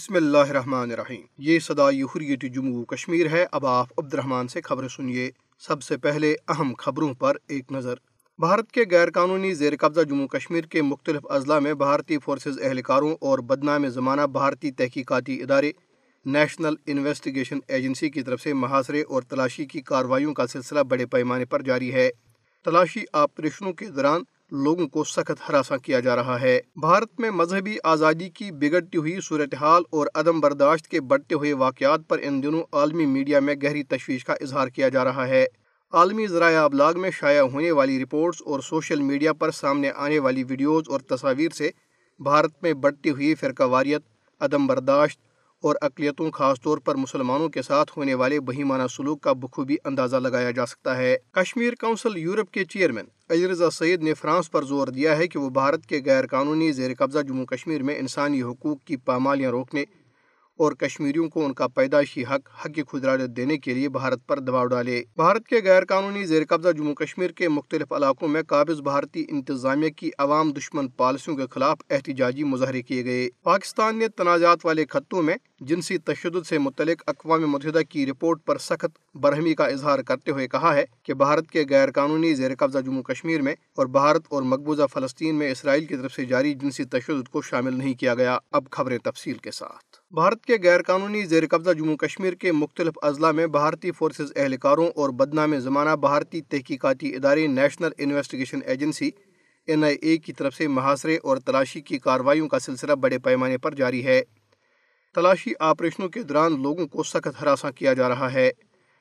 بسم 0.00 0.14
اللہ 0.14 0.38
الرحمن 0.38 0.92
الرحیم۔ 0.92 1.20
یہ 1.38 1.58
صدائی 1.58 2.02
حریت 2.02 2.42
جموں 2.54 2.84
کشمیر 2.84 3.30
ہے۔ 3.30 3.46
اب 3.52 3.66
آپ 3.66 3.86
عبد 3.98 4.14
الرحمن 4.14 4.48
سے 4.48 4.60
خبریں 4.60 4.88
سنیے۔ 4.88 5.30
سب 5.58 5.82
سے 5.82 5.96
پہلے 5.96 6.36
اہم 6.48 6.74
خبروں 6.78 7.14
پر 7.14 7.36
ایک 7.48 7.72
نظر۔ 7.72 7.94
بھارت 8.38 8.72
کے 8.72 8.84
غیر 8.90 9.10
قانونی 9.10 9.54
زیر 9.54 9.72
قبضہ 9.80 10.00
جموں 10.00 10.28
کشمیر 10.28 10.64
کے 10.64 10.82
مختلف 10.82 11.26
اضلاع 11.30 11.58
میں 11.58 11.74
بھارتی 11.74 12.18
فورسز، 12.18 12.62
اہلکاروں 12.62 13.16
اور 13.20 13.38
بدنام 13.38 13.88
زمانہ 13.88 14.22
بھارتی 14.22 14.70
تحقیقاتی 14.70 15.42
ادارے 15.42 15.72
نیشنل 16.26 16.74
انویسٹیگیشن 16.86 17.58
ایجنسی 17.68 18.10
کی 18.10 18.22
طرف 18.22 18.40
سے 18.40 18.52
محاصرے 18.52 19.02
اور 19.02 19.22
تلاشی 19.22 19.64
کی 19.64 19.80
کارروائیوں 19.80 20.34
کا 20.34 20.46
سلسلہ 20.46 20.80
بڑے 20.80 21.06
پیمانے 21.06 21.44
پر 21.44 21.62
جاری 21.62 21.92
ہے۔ 21.92 22.10
تلاشی 22.64 23.00
آپریشنوں 23.12 23.72
کے 23.72 23.86
دوران 23.86 24.22
لوگوں 24.52 24.88
کو 24.88 25.04
سخت 25.04 25.48
ہراساں 25.48 25.78
کیا 25.78 26.00
جا 26.00 26.16
رہا 26.16 26.40
ہے۔ 26.40 26.60
بھارت 26.76 27.20
میں 27.20 27.30
مذہبی 27.30 27.76
آزادی 27.84 28.28
کی 28.28 28.50
بگڑتی 28.50 28.98
ہوئی 28.98 29.16
صورتحال 29.24 29.82
اور 29.90 30.06
عدم 30.14 30.40
برداشت 30.40 30.88
کے 30.88 31.00
بڑھتے 31.00 31.34
ہوئے 31.34 31.52
واقعات 31.52 32.00
پر 32.08 32.18
ان 32.22 32.42
دنوں 32.42 32.62
عالمی 32.72 33.06
میڈیا 33.06 33.40
میں 33.40 33.54
گہری 33.62 33.82
تشویش 33.82 34.24
کا 34.24 34.32
اظہار 34.32 34.68
کیا 34.68 34.88
جا 34.88 35.04
رہا 35.04 35.28
ہے۔ 35.28 35.46
عالمی 35.92 36.26
ذرائع 36.26 36.64
ابلاغ 36.64 37.00
میں 37.00 37.10
شائع 37.10 37.40
ہونے 37.40 37.70
والی 37.70 38.02
رپورٹس 38.02 38.42
اور 38.46 38.60
سوشل 38.60 39.00
میڈیا 39.00 39.32
پر 39.32 39.50
سامنے 39.50 39.90
آنے 39.96 40.18
والی 40.18 40.44
ویڈیوز 40.44 40.84
اور 40.86 41.00
تصاویر 41.00 41.50
سے 41.50 41.70
بھارت 42.18 42.62
میں 42.62 42.72
بڑھتی 42.72 43.10
ہوئی 43.10 43.34
فرقہ 43.34 43.62
واریت، 43.62 44.02
عدم 44.40 44.66
برداشت 44.66 45.20
اور 45.62 45.74
اقلیتوں 45.80 46.30
خاص 46.30 46.60
طور 46.60 46.78
پر 46.78 46.94
مسلمانوں 46.94 47.48
کے 47.48 47.62
ساتھ 47.62 47.90
ہونے 47.96 48.14
والے 48.14 48.40
بہیمانہ 48.40 48.82
سلوک 48.90 49.20
کا 49.20 49.32
بخوبی 49.32 49.76
اندازہ 49.84 50.16
لگایا 50.16 50.50
جا 50.50 50.66
سکتا 50.66 50.96
ہے۔ 50.96 51.16
کشمیر 51.32 51.74
کونسل 51.80 52.16
یورپ 52.16 52.50
کے 52.50 52.64
چیئرمین 52.64 53.04
علی 53.28 53.48
رضا 53.48 53.70
سعید 53.70 54.02
نے 54.02 54.14
فرانس 54.14 54.50
پر 54.50 54.62
زور 54.62 54.88
دیا 54.88 55.16
ہے 55.18 55.28
کہ 55.28 55.38
وہ 55.38 55.50
بھارت 55.50 55.86
کے 55.86 56.00
غیر 56.04 56.26
قانونی 56.26 56.72
زیر 56.72 56.90
قبضہ 56.98 57.18
جموں 57.18 57.46
کشمیر 57.46 57.82
میں 57.82 57.98
انسانی 57.98 58.42
حقوق 58.42 58.84
کی 58.84 58.96
پامالیاں 58.96 59.50
روکنے 59.50 59.84
اور 60.60 60.72
کشمیریوں 60.72 61.28
کو 61.28 61.44
ان 61.44 61.54
کا 61.54 61.68
پیدائشی 61.68 62.22
حق 62.22 62.48
حق 62.64 62.78
خدراجت 62.90 63.36
دینے 63.36 63.58
کے 63.58 63.74
لیے 63.74 63.88
بھارت 63.88 64.26
پر 64.26 64.38
دباؤ 64.38 64.66
ڈالے۔ 64.66 65.02
بھارت 65.16 65.46
کے 65.46 65.56
غیر 65.64 65.84
قانونی 65.84 66.24
زیر 66.24 66.42
قبضہ 66.48 66.72
جموں 66.72 66.94
کشمیر 66.94 67.30
کے 67.30 67.48
مختلف 67.48 67.92
علاقوں 67.92 68.28
میں 68.28 68.42
قابض 68.42 68.80
بھارتی 68.80 69.24
انتظامیہ 69.28 69.90
کی 69.90 70.10
عوام 70.18 70.52
دشمن 70.52 70.88
پالیسیوں 70.88 71.36
کے 71.36 71.42
خلاف 71.50 71.78
احتجاجی 71.90 72.44
مظاہرے 72.44 72.82
کیے 72.82 73.04
گئے۔ 73.04 73.28
پاکستان 73.42 73.98
نے 73.98 74.08
تنازعات 74.08 74.66
والے 74.66 74.84
خطوں 74.90 75.22
میں 75.22 75.36
جنسی 75.60 75.98
تشدد 75.98 76.46
سے 76.46 76.58
متعلق 76.58 77.02
اقوام 77.06 77.42
متحدہ 77.50 77.82
کی 77.88 78.06
رپورٹ 78.06 78.44
پر 78.44 78.58
سخت 78.58 79.16
برہمی 79.16 79.54
کا 79.54 79.66
اظہار 79.66 79.98
کرتے 79.98 80.30
ہوئے 80.30 80.48
کہا 80.48 80.74
ہے 80.74 80.84
کہ 81.02 81.14
بھارت 81.14 81.50
کے 81.50 81.64
غیر 81.70 81.90
قانونی 81.90 82.34
زیر 82.34 82.54
قبضہ 82.58 82.78
جموں 82.78 83.02
کشمیر 83.02 83.42
میں 83.42 83.54
اور 83.76 83.86
بھارت 83.86 84.22
اور 84.28 84.42
مقبوضہ 84.42 84.86
فلسطین 84.92 85.34
میں 85.34 85.50
اسرائیل 85.50 85.84
کی 85.84 85.96
طرف 85.96 86.12
سے 86.12 86.24
جاری 86.24 86.54
جنسی 86.54 86.84
تشدد 86.84 87.28
کو 87.28 87.42
شامل 87.42 87.78
نہیں 87.78 87.94
کیا 87.94 88.14
گیا۔ 88.14 88.38
اب 88.52 88.64
خبریں 88.70 88.98
تفصیل 88.98 89.34
کے 89.34 89.50
ساتھ۔ 89.50 89.89
بھارت 90.12 90.44
کے 90.46 90.56
غیر 90.62 90.82
قانونی 90.82 91.24
زیر 91.24 91.46
قبضہ 91.50 91.70
جموں 91.70 91.96
کشمیر 91.96 92.32
کے 92.32 92.52
مختلف 92.52 92.92
اضلاع 93.02 93.32
میں 93.32 93.46
بھارتی 93.46 93.90
فورسز 93.90 94.32
اہلکاروں 94.36 94.86
اور 94.96 95.10
بدنام 95.10 95.58
زمانہ 95.58 95.90
بھارتی 95.96 96.40
تحقیقاتی 96.40 97.14
ادارے 97.14 97.46
national 97.46 97.90
investigation 97.98 98.58
agency 98.66 99.10
N 99.66 99.84
I 99.84 99.96
A 100.02 100.16
کی 100.16 100.32
طرف 100.32 100.54
سے 100.54 100.68
محاصرے 100.68 101.16
اور 101.22 101.36
تلاشی 101.36 101.80
کی 101.80 101.98
کارروائیوں 101.98 102.48
کا 102.48 102.58
سلسلہ 102.58 102.92
بڑے 102.92 103.18
پیمانے 103.18 103.58
پر 103.58 103.74
جاری 103.74 104.04
ہے۔ 104.06 104.22
تلاشی 105.14 105.52
آپریشنوں 105.60 106.08
کے 106.08 106.22
دوران 106.22 106.62
لوگوں 106.62 106.86
کو 106.86 107.02
سخت 107.02 107.40
ہراساں 107.40 107.70
کیا 107.70 107.92
جا 107.92 108.08
رہا 108.08 108.32
ہے۔ 108.32 108.50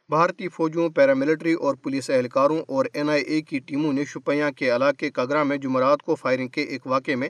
بھارتی 0.09 0.47
فوجوں 0.47 0.89
پیراملٹری 0.89 1.53
اور 1.53 1.75
پولیس 1.75 2.09
اہلکاروں 2.09 2.61
اور 2.67 2.85
این 2.93 3.09
آئی 3.09 3.23
اے 3.23 3.41
کی 3.41 3.59
ٹیموں 3.59 3.93
نے 3.93 4.05
شپیاں 4.05 4.51
کے 4.51 4.75
علاقے 4.75 5.09
کگرا 5.09 5.43
میں 5.43 5.57
جمعرات 5.57 6.01
کو 6.01 6.15
فائرنگ 6.15 6.47
کے 6.47 6.61
ایک 6.61 6.87
واقعے 6.87 7.15
میں 7.15 7.29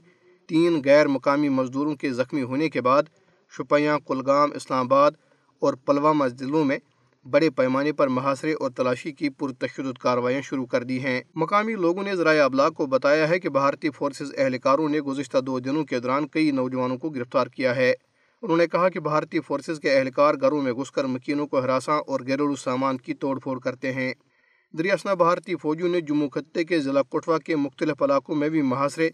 تین 0.50 0.82
غیر 0.86 1.08
مقامی 1.08 1.50
مزدوروں 1.50 1.96
کے 1.96 2.14
زخمی 2.14 2.42
ہونے 2.42 2.70
کے 2.70 2.82
بعد 2.82 3.04
شپیاں، 3.58 4.00
کلگام، 4.00 4.50
اسلام 4.56 4.86
آباد 4.86 5.12
اور 5.60 5.74
پلوامہ 5.74 6.26
ضلعوں 6.28 6.66
میں 6.66 6.78
بڑے 7.26 7.50
پیمانے 7.50 7.92
پر 7.92 8.08
محاصرے 8.08 8.54
اور 8.54 8.72
تلاشی 8.72 9.12
کی 9.12 9.30
پرتشدد 9.30 9.98
کارروائیاں 9.98 10.42
شروع 10.42 10.66
کر 10.66 10.84
دی 10.84 11.00
ہیں۔ 11.00 11.22
مقامی 11.36 11.74
لوگوں 11.74 12.04
نے 12.04 12.16
ذرائع 12.16 12.46
ابلاغ 12.46 12.72
کو 12.72 12.86
بتایا 12.86 13.30
ہے 13.30 13.40
کہ 13.40 13.50
بھارتی 13.50 13.90
فورسز 13.90 14.32
اہلکاروں 14.38 14.90
نے 14.90 15.00
گزشتہ 15.00 15.38
دو 15.38 15.60
دنوں 15.60 15.84
کے 15.84 16.00
دوران 16.00 16.28
کئی 16.28 16.52
نوجوانوں 16.52 16.98
کو 16.98 17.10
گرفتار 17.10 17.48
کیا 17.48 17.76
ہے۔ 17.76 17.94
انہوں 18.42 18.58
نے 18.58 18.68
کہا 18.68 18.90
کہ 18.90 19.00
بھارتی 19.00 19.40
فورسز 19.40 19.80
کے 19.80 19.98
اہلکار 19.98 20.34
گھروں 20.42 20.62
میں 20.62 20.74
گھس 20.74 20.92
کر 20.92 21.06
مکینوں 21.06 21.48
کو 21.48 21.60
ہراساں 21.60 22.00
اور 22.08 22.20
گھریلو 22.20 22.56
سامان 22.56 22.98
کی 22.98 23.14
توڑ 23.14 23.40
پھوڑ 23.40 23.60
کرتے 23.60 23.94
ہیں۔ 23.94 24.14
دریاسنا 24.78 25.14
بھارتی 25.14 25.56
فوجیوں 25.56 25.90
نے 25.90 26.02
جموں 26.02 26.30
خطے 26.30 26.64
کے 26.64 26.80
ضلع 26.80 27.02
کٹوا 27.02 27.38
کے 27.38 27.56
مختلف 27.56 28.02
علاقوں 28.02 28.36
میں 28.36 28.50
بھی 28.50 28.62
محاصرے 28.62 29.10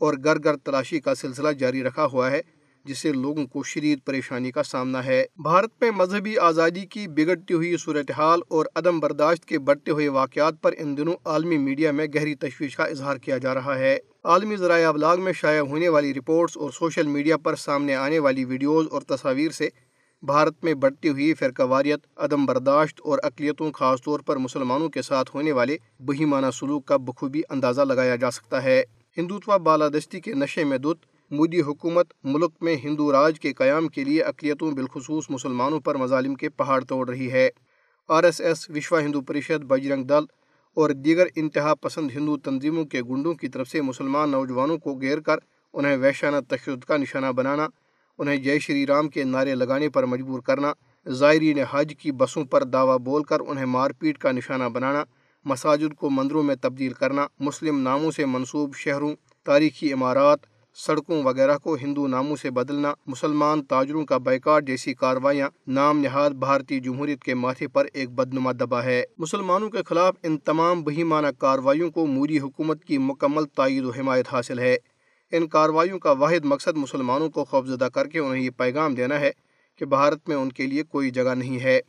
اور 0.00 0.14
گھر 0.24 0.38
گھر 0.44 0.56
تلاشی 0.56 1.00
کا 1.00 1.14
سلسلہ 1.14 1.48
جاری 1.48 1.82
رکھا 1.82 2.06
ہوا 2.06 2.30
ہے۔ 2.30 2.40
جس 2.84 2.98
سے 2.98 3.12
لوگوں 3.12 3.46
کو 3.46 3.62
شدید 3.62 3.98
پریشانی 4.04 4.50
کا 4.50 4.62
سامنا 4.62 5.04
ہے۔ 5.04 5.24
بھارت 5.36 5.70
میں 5.80 5.90
مذہبی 5.90 6.38
آزادی 6.38 6.86
کی 6.86 7.08
بگڑتی 7.08 7.54
ہوئی 7.54 7.76
صورتحال 7.76 8.40
اور 8.48 8.66
عدم 8.74 9.00
برداشت 9.00 9.44
کے 9.44 9.58
بڑھتے 9.58 9.90
ہوئے 9.90 10.08
واقعات 10.08 10.54
پر 10.62 10.74
ان 10.78 10.96
دنوں 10.96 11.14
عالمی 11.24 11.58
میڈیا 11.58 11.92
میں 11.92 12.06
گہری 12.14 12.34
تشویش 12.34 12.76
کا 12.76 12.84
اظہار 12.84 13.16
کیا 13.16 13.38
جا 13.38 13.54
رہا 13.54 13.78
ہے۔ 13.78 13.98
عالمی 14.24 14.56
ذرائع 14.56 14.88
ابلاغ 14.88 15.20
میں 15.20 15.32
شائع 15.32 15.60
ہونے 15.60 15.88
والی 15.88 16.14
رپورٹس 16.14 16.56
اور 16.56 16.70
سوشل 16.70 17.06
میڈیا 17.06 17.36
پر 17.36 17.56
سامنے 17.56 17.94
آنے 17.94 18.18
والی 18.18 18.44
ویڈیوز 18.44 18.86
اور 18.90 19.02
تصاویر 19.02 19.50
سے 19.50 19.68
بھارت 20.22 20.64
میں 20.64 20.74
بڑھتی 20.74 21.08
ہوئی 21.08 21.34
فرقہ 21.34 21.62
واریت 21.62 22.00
عدم 22.16 22.46
برداشت 22.46 23.00
اور 23.04 23.18
اقلیتوں، 23.22 23.72
خاص 23.72 24.02
طور 24.02 24.20
پر 24.20 24.36
مسلمانوں 24.36 24.88
کے 24.88 25.02
ساتھ 25.02 25.30
ہونے 25.34 25.52
والے 25.52 25.76
بہیمانہ 26.00 26.46
سلوک 26.52 26.86
کا 26.86 26.96
بخوبی 26.96 27.42
اندازہ 27.48 27.80
لگایا 27.80 28.16
جا 28.16 28.30
سکتا 28.30 28.62
ہے۔ 28.62 28.82
ہندوتوا 29.16 29.56
بالادستی 29.56 30.20
کے 30.20 30.34
نشے 30.34 30.64
میں 30.64 30.78
دت 30.78 31.06
مودی 31.30 31.60
حکومت 31.60 32.12
ملک 32.24 32.50
میں 32.60 32.76
ہندو 32.84 33.12
راج 33.12 33.40
کے 33.40 33.52
قیام 33.52 33.88
کے 33.88 34.04
لیے 34.04 34.22
اقلیتوں 34.22 34.70
بالخصوص 34.70 35.30
مسلمانوں 35.30 35.80
پر 35.80 35.94
مظالم 35.94 36.34
کے 36.34 36.48
پہاڑ 36.48 36.84
توڑ 36.84 37.08
رہی 37.08 37.32
ہے۔ 37.32 37.48
R 38.08 38.24
S 38.24 38.40
S, 38.40 38.70
Vishwa 38.70 39.00
Hindu 39.00 39.20
Parishad, 39.20 39.64
Bajrang 39.64 40.04
Dal 40.04 40.24
اور 40.74 40.90
دیگر 40.90 41.26
انتہا 41.36 41.74
پسند 41.74 42.10
ہندو 42.14 42.36
تنظیموں 42.36 42.84
کے 42.84 43.02
گنڈوں 43.02 43.34
کی 43.34 43.48
طرف 43.48 43.68
سے 43.68 43.82
مسلمان 43.82 44.30
نوجوانوں 44.30 44.78
کو 44.78 44.94
گھیر 44.94 45.20
کر 45.20 45.36
انہیں 45.72 45.96
ویشانہ 45.96 46.36
تشدد 46.48 46.84
کا 46.84 46.96
نشانہ 46.96 47.26
بنانا، 47.26 47.68
انہیں 48.18 48.36
جے 48.36 48.58
شری 48.58 48.86
رام 48.86 49.08
کے 49.08 49.24
نعرے 49.24 49.54
لگانے 49.54 49.88
پر 49.88 50.06
مجبور 50.06 50.40
کرنا، 50.40 50.72
زائرین 51.06 51.58
حج 51.70 51.94
کی 51.98 52.12
بسوں 52.12 52.44
پر 52.44 52.64
دعویٰ 52.64 52.98
بول 52.98 53.22
کر 53.22 53.40
انہیں 53.40 53.66
مار 53.66 53.90
پیٹ 53.90 54.18
کا 54.18 54.32
نشانہ 54.32 54.64
بنانا، 54.64 55.04
مساجد 55.44 55.94
کو 55.94 56.10
مندروں 56.10 56.42
میں 56.42 56.54
تبدیل 56.60 56.92
کرنا، 56.92 57.26
مسلم 57.40 57.80
ناموں 57.80 58.10
سے 58.10 58.26
منسوب 58.26 58.74
شہروں، 58.74 59.14
تاریخی 59.44 59.92
عمارات 59.92 60.38
سڑکوں 60.86 61.22
وغیرہ 61.22 61.58
کو 61.58 61.74
ہندو 61.74 62.06
ناموں 62.06 62.36
سے 62.36 62.50
بدلنا، 62.50 62.94
مسلمان 63.06 63.62
تاجروں 63.62 64.04
کا 64.04 64.18
بیکاٹ 64.18 64.64
جیسی 64.64 64.94
کاروائیاں 64.94 65.48
نام 65.66 65.98
نہاد 65.98 66.30
بھارتی 66.30 66.80
جمہوریت 66.80 67.22
کے 67.22 67.34
ماتھے 67.34 67.68
پر 67.68 67.86
ایک 67.92 68.10
بدنما 68.10 68.52
دبا 68.52 68.84
ہے۔ 68.84 69.04
مسلمانوں 69.18 69.70
کے 69.70 69.78
خلاف 69.86 70.14
ان 70.22 70.38
تمام 70.38 70.82
بہیمانہ 70.82 71.26
کاروائیوں 71.38 71.90
کو 71.90 72.06
موری 72.06 72.38
حکومت 72.38 72.84
کی 72.84 72.98
مکمل 72.98 73.44
تائید 73.44 73.84
و 73.84 73.90
حمایت 73.90 74.26
حاصل 74.32 74.58
ہے۔ 74.58 74.76
ان 75.32 75.48
کاروائیوں 75.48 75.98
کا 75.98 76.10
واحد 76.10 76.44
مقصد 76.44 76.76
مسلمانوں 76.76 77.30
کو 77.30 77.44
خوفزدہ 77.44 77.88
کر 77.94 78.06
کے 78.06 78.18
انہیں 78.18 78.42
یہ 78.42 78.50
پیغام 78.50 78.94
دینا 78.94 79.20
ہے 79.20 79.30
کہ 79.76 79.86
بھارت 79.86 80.28
میں 80.28 80.36
ان 80.36 80.52
کے 80.52 80.66
لیے 80.66 80.82
کوئی 80.82 81.10
جگہ 81.10 81.34
نہیں 81.34 81.60
ہے۔ 81.60 81.80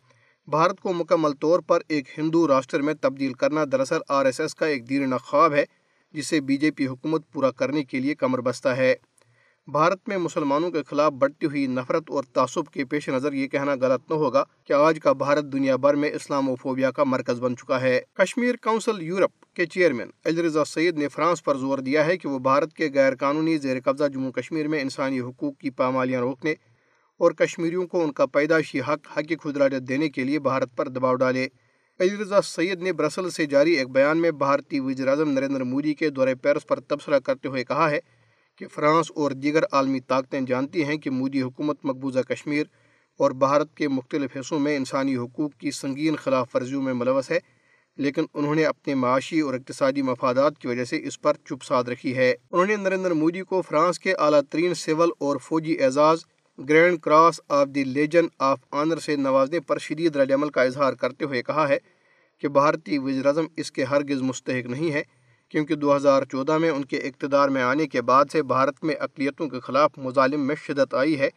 بھارت 0.47 0.79
کو 0.79 0.94
مکمل 0.94 1.33
طور 1.33 1.59
پر 1.59 1.79
ایک 1.88 2.07
ہندو 2.18 2.47
راشٹر 2.47 2.81
میں 2.81 2.94
تبدیل 3.01 3.33
کرنا 3.33 3.62
دراصل 3.71 3.97
آر 4.09 4.25
ایس 4.25 4.39
ایس 4.39 4.56
کا 4.56 4.65
ایک 4.65 4.89
دیرینہ 4.89 5.15
خواب 5.15 5.53
ہے۔ 5.53 5.63
جسے 6.13 6.39
بی 6.41 6.57
جے 6.57 6.71
پی 6.71 6.88
حکومت 6.88 7.31
پورا 7.33 7.51
کرنے 7.51 7.83
کے 7.83 8.00
لیے 8.00 8.15
کمر 8.15 8.41
بستہ 8.41 8.69
ہے۔ 8.69 8.95
بھارت 9.67 10.07
میں 10.07 10.17
مسلمانوں 10.17 10.71
کے 10.71 10.83
خلاف 10.83 11.11
بڑھتی 11.11 11.45
ہوئی 11.45 11.67
نفرت 11.67 12.03
اور 12.07 12.23
تعصب 12.23 12.67
کے 12.67 12.85
پیش 12.85 13.09
نظر 13.09 13.33
یہ 13.33 13.47
کہنا 13.47 13.75
غلط 13.81 14.11
نہ 14.11 14.15
ہوگا 14.15 14.44
کہ 14.63 14.73
آج 14.73 15.00
کا 15.03 15.13
بھارت 15.13 15.44
دنیا 15.44 15.75
بھر 15.75 15.94
میں 15.94 16.11
اسلام 16.13 16.50
و 16.50 16.56
فوبیا 16.56 16.91
کا 16.91 17.03
مرکز 17.03 17.39
بن 17.39 17.57
چکا 17.57 17.81
ہے۔ 17.81 18.01
کشمیر 18.13 18.56
کونسل 18.56 19.01
یورپ 19.01 19.53
کے 19.53 19.65
چیئرمین 19.65 20.07
علی 20.25 20.44
رضا 20.44 20.65
سعید 20.65 20.97
نے 20.97 21.07
فرانس 21.07 21.44
پر 21.44 21.57
زور 21.57 21.77
دیا 21.77 22.06
ہے 22.06 22.17
کہ 22.17 22.27
وہ 22.27 22.39
بھارت 22.39 22.73
کے 22.73 22.89
غیر 22.94 23.15
قانونی 23.15 23.57
زیر 23.57 23.77
قبضہ 23.85 24.07
جموں 24.07 24.31
کشمیر 24.31 24.67
میں 24.67 24.81
انسانی 24.81 25.19
حقوق 25.19 25.57
کی 25.57 25.69
پامالیاں 25.69 26.21
روکنے 26.21 26.53
اور 27.17 27.31
کشمیریوں 27.31 27.88
کو 27.88 28.03
ان 28.03 28.12
کا 28.12 28.25
پیدائشی 28.25 28.81
حق 28.81 29.17
حق 29.17 29.33
خدراجت 29.44 29.89
دینے 29.89 30.09
کے 30.09 30.23
لیے 30.23 30.39
بھارت 30.39 30.75
پر 30.75 30.88
دباؤ 30.88 31.15
ڈالے۔ 31.15 31.47
علی 32.00 32.16
رضا، 32.18 32.42
سید 32.42 32.81
نے 32.81 32.92
برسل 32.94 33.30
سے 33.30 33.46
جاری 33.46 33.72
ایک 33.72 33.90
بیان 33.90 34.18
میں 34.18 34.31
بھارتی 34.31 34.80
وزیر 34.80 35.07
اعظم 35.07 35.31
نریندر 35.31 35.63
مودی 35.63 35.94
کے 35.94 36.10
دورے 36.10 36.36
پیرس 36.36 36.68
پر 36.68 36.80
تبصرہ 36.80 37.19
کرتے 37.19 37.48
ہوئے 37.48 37.63
کہا 37.63 37.90
ہے 37.92 38.00
کہ 38.56 38.68
فرانس 38.68 39.12
اور 39.16 39.31
دیگر 39.31 39.63
عالمی 39.72 40.00
طاقتیں 40.00 40.40
جانتی 40.42 40.84
ہیں 40.84 40.98
کہ 40.98 41.10
مودی 41.10 41.42
حکومت 41.42 41.78
مقبوضہ 41.84 42.19
کشمیر 42.19 42.63
اور 43.19 43.31
بھارت 43.31 43.75
کے 43.75 43.88
مختلف 43.88 44.38
حصوں 44.38 44.60
میں 44.60 44.75
انسانی 44.78 45.16
حقوق 45.18 45.51
کی 45.54 45.72
سنگین 45.72 46.16
خلاف 46.16 46.56
ورزیوں 46.56 46.81
میں 46.81 46.94
ملوث 46.94 47.31
ہے، 47.31 47.40
لیکن 47.98 48.25
انہوں 48.34 48.56
نے 48.56 48.66
اپنے 48.66 48.96
معاشی 48.96 49.40
اور 49.40 49.54
اقتصادی 49.54 50.01
مفادات 50.01 50.57
کی 50.57 50.68
وجہ 50.68 50.86
سے 50.86 51.00
اس 51.04 51.22
پر 51.22 51.38
چپ 51.46 51.63
ساد 51.63 51.84
رکھی 51.84 52.16
ہے۔ 52.18 52.34
انہوں 52.51 52.66
نے 52.66 52.75
نریندر 52.75 53.13
مودی 53.13 53.42
کو 53.42 53.62
فرانس 53.62 54.00
کے 54.00 54.13
اعلیٰ 54.13 54.42
ترین 54.50 54.74
سول 54.74 55.10
اور 55.19 55.38
فوجی 55.38 55.84
اعزاز 55.84 56.25
grand 56.59 57.00
cross 57.00 57.39
of 57.47 57.67
the 57.75 57.83
legion 57.83 58.25
of 58.39 58.59
honour 58.71 58.97
سے 58.97 59.15
نوازنے 59.15 59.59
پر 59.59 59.77
شدید 59.77 60.15
رد 60.15 60.31
عمل 60.31 60.50
کا 60.50 60.61
اظہار 60.61 60.94
کرتے 60.94 61.25
ہوئے 61.25 61.41
کہا 61.44 61.67
ہے 61.69 61.77
کہ 62.38 62.47
بھارتی 62.47 62.97
وزیر 62.97 63.25
اعظم 63.25 63.45
اس 63.57 63.71
کے 63.71 63.83
ہرگز 63.83 64.21
مستحق 64.21 64.67
نہیں 64.67 64.91
ہے، 64.91 65.01
کیونکہ 65.50 65.75
دو 65.75 65.95
ہزار 65.95 66.23
چودہ 66.23 66.57
میں 66.57 66.69
ان 66.69 66.85
کے 66.85 66.97
اقتدار 66.97 67.50
میں 67.50 67.61
آنے 67.61 67.88
کے 67.88 68.01
بعد 68.01 68.25
سے 68.31 68.44
بھارت 68.44 68.83
میں 68.83 68.95
اقلیتوں 69.00 69.47
کے 69.50 69.59
خلاف 69.59 69.97
مظالم 69.97 70.47
میں 70.47 70.56
شدت 70.56 70.94
آئی 70.94 71.19
ہے 71.19 71.29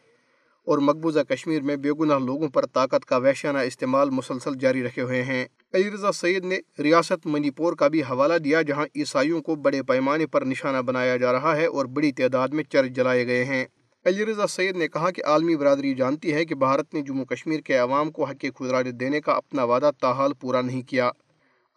اور 0.67 0.77
مقبوضہ 0.77 1.19
کشمیر 1.19 1.61
میں 1.61 1.75
بے 1.75 1.91
گناہ 1.99 2.19
لوگوں 2.19 2.47
پر 2.47 2.65
طاقت 2.65 3.05
کا 3.05 3.17
وحشانہ 3.17 3.57
استعمال 3.57 4.09
مسلسل 4.09 4.57
جاری 4.59 4.83
رکھے 4.83 5.01
ہوئے 5.01 5.23
ہیں۔ 5.23 5.45
علی 5.73 5.91
رضا 5.91 6.11
سعید 6.11 6.45
نے 6.45 6.59
ریاست 6.79 7.25
منی 7.25 7.49
پور 7.49 7.73
کا 7.73 7.87
بھی 7.87 8.01
حوالہ 8.01 8.37
دیا 8.37 8.61
جہاں 8.61 8.85
عیسائیوں 8.95 9.41
کو 9.41 9.55
بڑے 9.55 9.83
پیمانے 9.83 10.27
پر 10.27 10.45
نشانہ 10.45 10.81
بنایا 10.81 11.17
جا 11.17 11.31
رہا 11.31 11.55
ہے 11.55 11.65
اور 11.65 11.85
بڑی 11.85 12.11
تعداد 12.11 12.47
میں 12.47 12.63
چرچ 12.63 12.91
جلائے 12.91 13.27
گئے 13.27 13.43
ہیں۔ 13.45 13.65
علی 14.05 14.25
رضا 14.25 14.61
نے 14.75 14.87
کہا 14.87 15.11
کہ 15.11 15.21
عالمی 15.25 15.55
برادری 15.55 15.93
جانتی 15.93 16.33
ہے 16.33 16.45
کہ 16.45 16.55
بھارت 16.55 16.93
نے 16.93 17.01
جموں 17.01 17.25
کشمیر 17.25 17.59
کے 17.59 17.77
عوام 17.77 18.11
کو 18.11 18.23
حق 18.23 18.45
خدراج 18.57 18.87
دینے 18.99 19.21
کا 19.21 19.31
اپنا 19.31 19.63
وعدہ 19.63 19.91
تاحال 20.01 20.33
پورا 20.33 20.61
نہیں 20.61 20.81
کیا۔ 20.81 21.11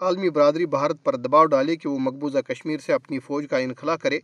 عالمی 0.00 0.30
برادری 0.30 0.66
بھارت 0.66 1.04
پر 1.04 1.16
دباؤ 1.16 1.44
ڈالے 1.44 1.76
کہ 1.76 1.88
وہ 1.88 1.98
مقبوضہ 1.98 2.38
کشمیر 2.38 2.78
سے 2.78 2.92
اپنی 2.92 3.18
فوج 3.18 3.46
کا 3.50 3.58
انخلا 3.58 3.96
کرے 3.96 4.18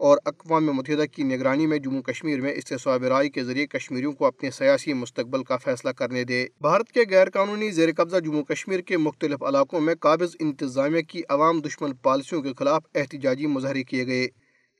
اور 0.00 0.18
اقوام 0.24 0.66
متحدہ 0.66 1.04
کی 1.12 1.22
نگرانی 1.22 1.66
میں 1.66 1.78
جموں 1.78 2.02
کشمیر 2.02 2.40
میں 2.40 2.52
استصواب 2.52 3.04
رائے 3.04 3.28
کے 3.28 3.44
ذریعے 3.44 3.66
کشمیریوں 3.66 4.12
کو 4.12 4.26
اپنے 4.26 4.50
سیاسی 4.50 4.92
مستقبل 4.92 5.44
کا 5.44 5.56
فیصلہ 5.56 5.90
کرنے 5.90 6.24
دے۔ 6.24 6.46
بھارت 6.60 6.92
کے 6.92 7.00
غیر 7.10 7.30
قانونی 7.30 7.70
زیر 7.70 7.88
قبضہ 7.96 8.16
جموں 8.16 8.44
کشمیر 8.44 8.80
کے 8.80 8.96
مختلف 8.96 9.42
علاقوں 9.42 9.80
میں 9.80 9.94
قابض 10.00 10.36
انتظامیہ 10.40 11.02
کی 11.02 11.22
عوام 11.28 11.60
دشمن 11.60 11.94
پالیسیوں 11.94 12.42
کے 12.42 12.52
خلاف 12.58 12.82
احتجاجی 12.94 13.46
مظاہرے 13.46 13.82
کیے 13.82 14.06
گئے۔ 14.06 14.28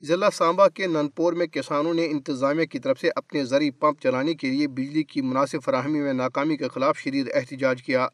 ضلع 0.05 0.29
سانبا 0.35 0.69
کے 0.69 0.87
ننپور 0.87 1.33
میں 1.33 1.47
کسانوں 1.47 1.95
نے 1.95 2.07
انتظامیہ 2.07 2.65
کی 2.65 2.79
طرف 2.79 3.01
سے 3.01 3.11
اپنے 3.17 3.45
زرعی 3.45 3.71
پمپ 3.71 4.01
چلانے 4.01 4.35
کے 4.35 4.51
لیے 4.51 4.69
بجلی 4.69 5.03
کی 5.03 5.21
مناسب 5.21 5.59
فراہمی 5.65 6.01
میں 6.01 6.13
ناکامی 6.13 6.57
کے 6.57 6.69
خلاف 6.69 6.99
شدید 6.99 7.31
احتجاج 7.35 7.83
کیا۔ 7.83 8.09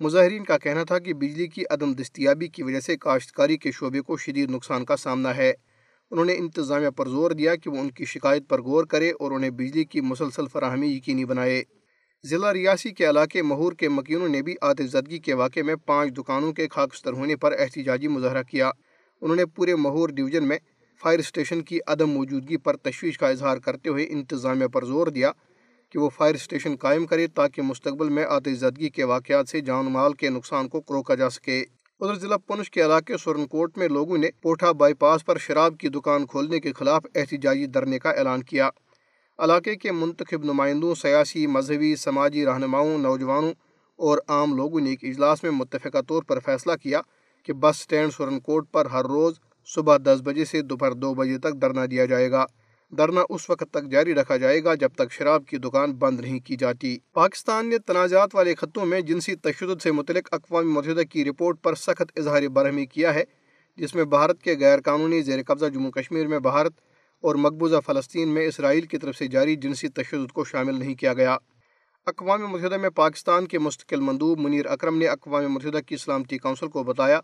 مظاہرین 0.00 0.44
کا 0.44 0.58
کہنا 0.58 0.84
تھا 0.84 0.98
کہ 0.98 1.14
بجلی 1.14 1.46
کی 1.46 1.62
عدم 1.70 1.92
دستیابی 1.92 2.48
کی 2.48 2.62
وجہ 2.62 2.80
سے 2.80 2.96
کاشتکاری 2.96 3.56
کے 3.56 3.70
شعبے 3.72 4.00
کو 4.00 4.16
شدید 4.16 4.50
نقصان 4.50 4.84
کا 4.84 4.96
سامنا 4.96 5.36
ہے۔ 5.36 5.52
انہوں 6.10 6.24
نے 6.24 6.36
انتظامیہ 6.36 6.90
پر 6.90 7.08
زور 7.08 7.30
دیا 7.30 7.56
کہ 7.56 7.70
وہ 7.70 7.78
ان 7.78 7.90
کی 7.90 8.04
شکایت 8.04 8.48
پر 8.48 8.62
غور 8.62 8.84
کرے 8.84 9.10
اور 9.10 9.30
انہیں 9.30 9.50
بجلی 9.50 9.84
کی 9.84 10.00
مسلسل 10.00 10.46
فراہمی 10.52 10.86
یقینی 10.86 11.24
بنائے۔ 11.24 11.62
ضلع 12.24 12.52
ریاسی 12.52 12.90
کے 12.90 13.10
علاقے 13.10 13.42
مہور 13.42 13.72
کے 13.72 13.88
مکینوں 13.88 14.28
نے 14.28 14.42
بھی 14.42 14.54
آتش 14.60 14.84
زدگی 14.84 15.18
کے 15.18 15.34
واقعے 15.34 15.62
میں 15.62 15.76
پانچ 15.76 16.16
دکانوں 16.18 16.52
کے 16.52 16.68
خاکستر 16.70 17.12
ہونے 17.12 17.36
پر 17.36 17.54
احتجاجی 17.58 18.08
مظاہرہ 18.08 18.42
کیا۔ 18.42 18.70
انہوں 19.20 19.36
نے 19.36 19.46
پورے 19.46 19.76
مہور 19.76 20.08
ڈویژن 20.08 20.48
میں 20.48 20.58
فائر 21.04 21.18
اسٹیشن 21.18 21.62
کی 21.62 21.78
عدم 21.86 22.10
موجودگی 22.10 22.56
پر 22.56 22.76
تشویش 22.76 23.18
کا 23.18 23.28
اظہار 23.28 23.56
کرتے 23.56 23.88
ہوئے 23.88 24.06
انتظامیہ 24.10 24.66
پر 24.66 24.84
زور 24.84 25.06
دیا 25.06 25.30
کہ 25.90 25.98
وہ 25.98 26.08
فائر 26.08 26.34
اسٹیشن 26.34 26.76
قائم 26.76 27.06
کرے 27.06 27.26
تاکہ 27.26 27.62
مستقبل 27.62 28.08
میں 28.08 28.24
آتش 28.24 28.58
زدگی 28.58 28.88
کے 28.88 29.04
واقعات 29.04 29.48
سے 29.48 29.60
جان 29.60 29.86
مال 29.86 30.12
کے 30.12 30.28
نقصان 30.28 30.68
کو 30.68 30.82
روکا 30.90 31.14
جا 31.14 31.30
سکے۔ 31.30 31.64
ادھر 32.00 32.14
ضلع 32.14 32.36
پنچ 32.36 32.70
کے 32.70 32.84
علاقے 32.84 33.16
سورن 33.16 33.46
کوٹ 33.46 33.78
میں 33.78 33.88
لوگوں 33.88 34.18
نے 34.18 34.30
پوٹھا 34.42 34.72
بائی 34.72 34.94
پاس 34.94 35.24
پر 35.24 35.38
شراب 35.38 35.78
کی 35.78 35.88
دکان 35.88 36.26
کھولنے 36.26 36.60
کے 36.60 36.72
خلاف 36.72 37.06
احتجاجی 37.14 37.66
دھرنے 37.66 37.98
کا 37.98 38.10
اعلان 38.10 38.42
کیا۔ 38.42 38.70
علاقے 39.38 39.76
کے 39.76 39.92
منتخب 39.92 40.44
نمائندوں، 40.44 40.94
سیاسی، 40.94 41.46
مذہبی، 41.46 41.96
سماجی 41.96 42.44
رہنماؤں، 42.44 42.98
نوجوانوں 42.98 43.52
اور 43.98 44.18
عام 44.28 44.56
لوگوں 44.56 44.80
نے 44.80 44.90
ایک 44.90 45.04
اجلاس 45.04 45.42
میں 45.42 45.50
متفقہ 45.50 46.00
طور 46.08 46.22
پر 46.22 46.38
فیصلہ 46.38 46.72
کیا 46.82 47.00
کہ 47.42 47.52
بس 47.52 47.76
سٹینڈ 47.76 48.12
سورن 48.12 48.40
کوٹ 48.40 48.72
پر 48.72 48.86
ہر 48.86 49.04
روز 49.04 49.34
صبح 49.64 49.96
دس 49.96 50.20
بجے 50.24 50.44
سے 50.44 50.62
دوپہر 50.62 50.92
دو 50.92 51.14
بجے 51.14 51.38
تک 51.38 51.60
دھرنا 51.60 51.86
دیا 51.90 52.04
جائے 52.04 52.30
گا۔ 52.30 52.44
دھرنا 52.96 53.20
اس 53.28 53.50
وقت 53.50 53.64
تک 53.70 53.90
جاری 53.90 54.14
رکھا 54.14 54.36
جائے 54.36 54.64
گا 54.64 54.74
جب 54.74 54.88
تک 54.94 55.12
شراب 55.12 55.46
کی 55.46 55.58
دکان 55.58 55.92
بند 55.92 56.20
نہیں 56.20 56.40
کی 56.40 56.56
جاتی۔ 56.56 56.98
پاکستان 57.12 57.68
نے 57.68 57.78
تنازعات 57.78 58.34
والے 58.34 58.54
خطوں 58.54 58.86
میں 58.86 59.00
جنسی 59.00 59.36
تشدد 59.36 59.82
سے 59.82 59.92
متعلق 59.92 60.28
اقوام 60.32 60.72
متحدہ 60.72 61.02
کی 61.10 61.24
رپورٹ 61.24 61.62
پر 61.62 61.74
سخت 61.74 62.12
اظہار 62.16 62.42
برہمی 62.42 62.86
کیا 62.86 63.14
ہے، 63.14 63.24
جس 63.76 63.94
میں 63.94 64.04
بھارت 64.04 64.42
کے 64.42 64.56
غیر 64.60 64.80
قانونی 64.80 65.22
زیر 65.22 65.42
قبضہ 65.46 65.66
جموں 65.66 65.90
کشمیر 65.90 66.26
میں 66.26 66.38
بھارت 66.38 66.72
اور 67.20 67.34
مقبوضہ 67.34 67.76
فلسطین 67.86 68.28
میں 68.28 68.46
اسرائیل 68.46 68.86
کی 68.86 68.98
طرف 68.98 69.16
سے 69.16 69.26
جاری 69.26 69.56
جنسی 69.56 69.88
تشدد 69.88 70.32
کو 70.32 70.44
شامل 70.44 70.78
نہیں 70.78 70.94
کیا 70.94 71.14
گیا۔ 71.14 71.36
اقوام 72.06 72.46
متحدہ 72.46 72.76
میں 72.76 72.90
پاکستان 72.90 73.46
کے 73.46 73.58
مستقل 73.58 74.00
مندوب 74.00 74.38
منیر 74.38 74.66
اکرم 74.66 74.98
نے 74.98 75.06
اقوام 75.06 75.52
متحدہ 75.52 75.78
کی 75.86 75.96
سلامتی 75.96 76.38
کونسل 76.38 76.68
کو 76.68 76.84
بتایا 76.84 77.20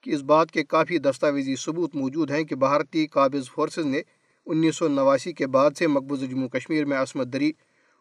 کہ 0.00 0.10
اس 0.10 0.22
بات 0.22 0.50
کے 0.50 0.64
کافی 0.64 0.98
دستاویزی 0.98 1.56
ثبوت 1.56 1.94
موجود 1.94 2.30
ہیں 2.30 2.44
کہ 2.44 2.56
بھارتی 2.56 3.06
قابض 3.06 3.50
فورسز 3.50 3.86
نے 3.86 4.02
انیس 4.46 4.76
سو 4.76 4.88
نواسی 4.88 5.32
کے 5.32 5.46
بعد 5.46 5.70
سے 5.78 5.86
مقبوضہ 5.86 6.24
جموں 6.24 6.48
کشمیر 6.48 6.84
میں 6.84 6.98
عصمت 6.98 7.26
دری 7.26 7.52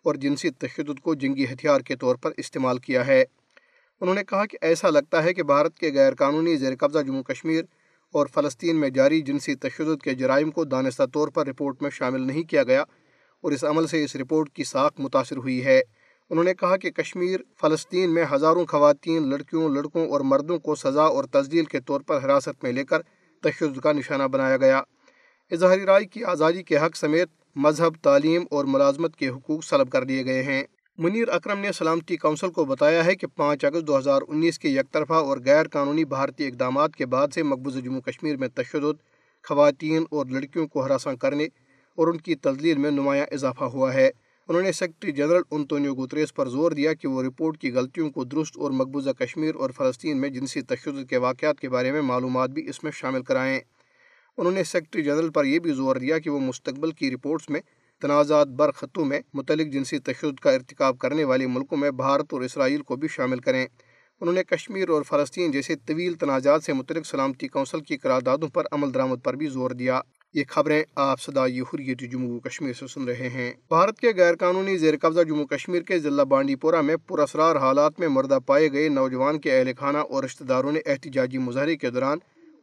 اور 0.03 0.15
جنسی 0.15 0.49
تشدد 0.49 0.99
کو 0.99 1.15
جنگی 1.15 1.45
ہتھیار 1.45 1.81
کے 1.81 1.95
طور 1.95 2.15
پر 2.15 2.31
استعمال 2.37 2.77
کیا 2.77 3.07
ہے۔ 3.07 3.23
انہوں 4.01 4.15
نے 4.15 4.23
کہا 4.23 4.45
کہ 4.45 4.57
ایسا 4.61 4.89
لگتا 4.89 5.23
ہے 5.23 5.33
کہ 5.33 5.43
بھارت 5.43 5.77
کے 5.77 5.91
غیر 5.93 6.15
قانونی 6.15 6.55
زیر 6.55 6.75
قبضہ 6.75 6.99
جموں 6.99 7.23
کشمیر 7.23 7.63
اور 8.13 8.27
فلسطین 8.27 8.75
میں 8.75 8.89
جاری 8.89 9.21
جنسی 9.21 9.55
تشدد 9.55 10.01
کے 10.03 10.13
جرائم 10.13 10.51
کو 10.51 10.63
دانستہ 10.63 11.03
طور 11.13 11.27
پر 11.27 11.47
رپورٹ 11.47 11.81
میں 11.81 11.89
شامل 11.89 12.21
نہیں 12.21 12.43
کیا 12.43 12.63
گیا 12.63 12.81
اور 13.41 13.51
اس 13.51 13.63
عمل 13.63 13.87
سے 13.87 14.03
اس 14.03 14.15
رپورٹ 14.15 14.49
کی 14.49 14.63
ساخت 14.63 14.99
متاثر 14.99 15.37
ہوئی 15.37 15.65
ہے۔ 15.65 15.81
انہوں 16.29 16.43
نے 16.43 16.53
کہا 16.53 16.77
کہ 16.77 16.91
کشمیر، 16.91 17.39
فلسطین 17.61 18.13
میں 18.13 18.25
ہزاروں 18.33 18.65
خواتین، 18.65 19.29
لڑکیوں، 19.29 19.69
لڑکوں 19.69 20.09
اور 20.09 20.21
مردوں 20.21 20.59
کو 20.59 20.75
سزا 20.75 21.03
اور 21.03 21.23
تزدیل 21.23 21.65
کے 21.65 21.79
طور 21.79 22.01
پر 22.01 22.25
حراست 22.25 22.63
میں 22.63 22.71
لے 22.71 22.83
کر 22.83 23.01
تشدد 23.43 23.79
کا 23.79 23.91
نشانہ 23.91 24.23
بنایا 24.23 24.57
گیا۔ 24.57 24.81
اظہاری 25.51 25.85
رائے 25.85 26.05
کی 26.05 26.23
آزادی 26.23 26.63
کے 26.63 26.77
حق 26.77 26.95
سمیت 26.95 27.29
مذہب، 27.55 27.93
تعلیم 28.01 28.43
اور 28.51 28.65
ملازمت 28.65 29.15
کے 29.15 29.29
حقوق 29.29 29.63
سلب 29.63 29.89
کر 29.89 30.03
دیے 30.03 30.25
گئے 30.25 30.43
ہیں۔ 30.43 30.63
منیر 30.97 31.29
اکرم 31.29 31.59
نے 31.59 31.71
سلامتی 31.71 32.17
کونسل 32.17 32.49
کو 32.49 32.65
بتایا 32.65 33.05
ہے 33.05 33.15
کہ 33.15 33.27
پانچ 33.27 33.65
اگست 33.65 33.87
دو 33.87 33.97
ہزار 33.97 34.21
انیس 34.27 34.59
کے 34.59 34.69
یک 34.69 34.91
طرفہ 34.91 35.13
اور 35.13 35.37
غیر 35.45 35.67
قانونی 35.67 36.05
بھارتی 36.05 36.47
اقدامات 36.47 36.95
کے 36.95 37.05
بعد 37.05 37.27
سے 37.33 37.43
مقبوضہ 37.43 37.79
جموں 37.79 38.01
کشمیر 38.01 38.37
میں 38.37 38.47
تشدد، 38.47 38.97
خواتین 39.43 40.03
اور 40.11 40.25
لڑکیوں 40.25 40.67
کو 40.67 40.85
ہراساں 40.85 41.15
کرنے 41.15 41.47
اور 41.95 42.07
ان 42.07 42.17
کی 42.17 42.35
تزلیل 42.35 42.77
میں 42.77 42.91
نمایاں 42.91 43.25
اضافہ 43.31 43.63
ہوا 43.63 43.93
ہے۔ 43.93 44.09
انہوں 44.49 44.63
نے 44.63 44.71
سیکرٹری 44.71 45.11
جنرل 45.11 45.41
انتونیو 45.51 45.95
گوتریس 45.95 46.33
پر 46.33 46.49
زور 46.49 46.71
دیا 46.71 46.93
کہ 46.93 47.07
وہ 47.07 47.23
رپورٹ 47.23 47.57
کی 47.57 47.71
غلطیوں 47.71 48.09
کو 48.09 48.23
درست 48.23 48.57
اور 48.57 48.71
مقبوضہ 48.71 49.09
کشمیر 49.09 49.55
اور 49.55 49.69
فلسطین 49.69 50.21
میں 50.21 50.29
جنسی 50.29 50.61
تشدد 50.61 51.09
کے 51.09 51.17
واقعات 51.17 51.59
کے 51.59 51.69
بارے 51.69 51.91
میں 51.91 52.01
معلومات 52.01 52.49
بھی 52.49 52.69
اس 52.69 52.83
میں 52.83 52.91
شامل 52.91 53.23
کرائیں۔ 53.23 53.59
انہوں 54.37 54.53
نے 54.53 54.63
سیکرٹری 54.63 55.03
جنرل 55.03 55.29
پر 55.29 55.45
یہ 55.45 55.59
بھی 55.59 55.73
زور 55.73 55.95
دیا 55.95 56.19
کہ 56.19 56.29
وہ 56.29 56.39
مستقبل 56.39 56.91
کی 56.91 57.11
رپورٹس 57.11 57.49
میں 57.49 57.61
تنازعات 58.01 58.47
بر 58.47 58.71
خطوں 58.71 59.05
میں 59.05 59.21
متعلق 59.33 59.73
جنسی 59.73 59.99
تشدد 59.99 60.39
کا 60.39 60.51
ارتکاب 60.51 60.97
کرنے 60.97 61.23
والے 61.23 61.47
ملکوں 61.47 61.77
میں 61.77 61.91
بھارت 61.91 62.33
اور 62.33 62.41
اسرائیل 62.41 62.81
کو 62.81 62.95
بھی 62.95 63.07
شامل 63.07 63.39
کریں۔ 63.39 63.65
انہوں 64.21 64.35
نے 64.35 64.43
کشمیر 64.43 64.89
اور 64.89 65.03
فلسطین 65.03 65.51
جیسے 65.51 65.75
طویل 65.75 66.13
تنازعات 66.13 66.63
سے 66.63 66.73
متعلق 66.73 67.05
سلامتی 67.05 67.47
کونسل 67.47 67.79
کی 67.79 67.97
قراردادوں 67.97 68.47
پر 68.47 68.63
عمل 68.71 68.93
درآمد 68.93 69.23
پر 69.23 69.33
بھی 69.33 69.47
زور 69.47 69.71
دیا۔ 69.71 70.01
یہ 70.33 70.43
خبریں 70.47 70.83
آپ 70.95 71.21
صدائی 71.21 71.61
حریت 71.61 71.99
جموں 72.11 72.39
کشمیر 72.39 72.73
سے 72.73 72.87
سن 72.87 73.03
رہے 73.03 73.29
ہیں۔ 73.29 73.53
بھارت 73.69 73.99
کے 73.99 74.07
غیر 74.17 74.35
قانونی 74.35 74.77
زیر 74.77 74.93
قبضہ 75.01 75.21
جموں 75.21 75.45
کشمیر 75.45 75.81
کے 75.81 75.99
ضلع 75.99 76.23
بانڈی 76.23 76.55
پورہ 76.55 76.81
میں 76.81 76.95
پراسرار 77.07 77.55
حالات 77.55 77.99
میں 77.99 78.07
مردہ 78.07 78.37
پائے 78.45 78.71
گئے 78.71 78.89
نوجوان 78.89 79.39
کے 79.39 79.59
اہل 79.59 79.71
خانہ 79.79 79.97
اور 79.97 80.23
رشتہ 80.23 80.43
داروں 80.43 80.71
نے 80.71 80.79
احتجاجی 80.85 81.37
مظاہرے 81.37 81.75
کے 81.75 81.89
دوران 81.89 82.17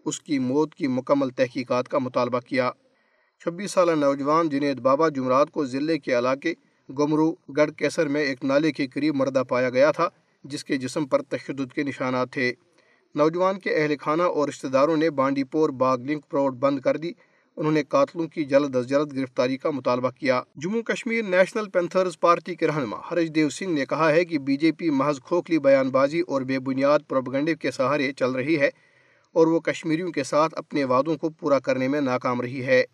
اس 0.04 0.20
کی 0.20 0.38
موت 0.38 0.74
کی 0.74 0.86
مکمل 0.86 1.30
تحقیقات 1.30 1.88
کا 1.88 1.98
مطالبہ 1.98 2.40
کیا۔ 2.40 2.70
چھبیس 3.40 3.70
سالہ 3.70 3.92
نوجوان 3.92 4.48
جنید 4.48 4.80
بابا 4.80 5.08
جمعرات 5.08 5.50
کو 5.50 5.66
ضلع 5.66 5.96
کے 5.96 6.18
علاقے 6.18 6.54
گمرو 6.98 7.34
گڑھ 7.56 7.70
کیسر 7.70 8.08
میں 8.08 8.22
ایک 8.22 8.44
نالے 8.44 8.72
کے 8.72 8.86
قریب 8.86 9.14
مردہ 9.14 9.42
پایا 9.48 9.70
گیا 9.70 9.90
تھا، 9.90 10.08
جس 10.44 10.64
کے 10.64 10.76
جسم 10.76 11.06
پر 11.06 11.22
تشدد 11.22 11.72
کے 11.74 11.82
نشانات 11.82 12.32
تھے۔ 12.32 12.52
نوجوان 13.14 13.58
کے 13.58 13.76
اہل 13.76 13.94
خانہ 14.00 14.22
اور 14.22 14.48
رشتہ 14.48 14.66
داروں 14.66 14.96
نے 14.96 15.10
بانڈی 15.10 15.44
پور 15.44 15.70
باغ 15.70 15.98
لنک 15.98 16.28
پروڈ 16.28 16.54
بند 16.54 16.80
کر 16.80 16.96
دی۔ 16.96 17.12
انہوں 17.56 17.72
نے 17.72 17.82
قاتلوں 17.82 18.26
کی 18.28 18.44
جلد 18.44 18.76
از 18.76 18.88
جلد 18.88 19.16
گرفتاری 19.16 19.56
کا 19.56 19.70
مطالبہ 19.70 20.10
کیا۔ 20.10 20.40
Jammu 20.56 20.82
Kashmir 20.82 21.22
national 21.22 21.68
panthers 21.68 22.18
party 22.20 22.54
کے 22.54 22.66
رہنما 22.66 22.96
ہرش 23.10 23.28
دیو 23.34 23.48
سنگھ 23.48 23.70
نے 23.70 23.86
کہا 23.86 24.10
ہے 24.10 24.24
کہ 24.24 24.38
بی 24.38 24.56
جے 24.56 24.72
پی 24.72 24.90
محض 24.90 25.20
کھوکھلی 25.20 25.58
بیان 25.58 25.90
بازی 25.90 26.20
اور 26.20 26.42
بے 26.42 26.58
بنیاد 26.58 26.98
پروپگنڈے 27.08 27.54
کے 27.54 27.70
سہارے 27.70 28.12
چل 28.12 28.30
رہی 28.30 28.58
ہے 28.60 28.70
اور 29.32 29.46
وہ 29.46 29.60
کشمیریوں 29.60 30.12
کے 30.12 30.24
ساتھ 30.24 30.54
اپنے 30.56 30.84
وعدوں 30.84 31.16
کو 31.16 31.28
پورا 31.30 31.58
کرنے 31.58 31.88
میں 31.88 32.00
ناکام 32.00 32.40
رہی 32.40 32.64
ہے۔ 32.64 32.84